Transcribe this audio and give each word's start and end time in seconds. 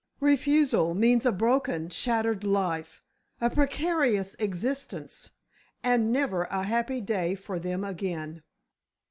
Refusal 0.19 0.95
means 0.95 1.27
a 1.27 1.31
broken, 1.31 1.87
shattered 1.89 2.43
life, 2.43 3.03
a 3.39 3.51
precarious 3.51 4.33
existence, 4.39 5.29
and 5.83 6.11
never 6.11 6.45
a 6.45 6.63
happy 6.63 6.99
day 7.01 7.35
for 7.35 7.59
them 7.59 7.83
again. 7.83 8.41